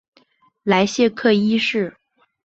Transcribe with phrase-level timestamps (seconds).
[0.63, 1.95] 莱谢克一世。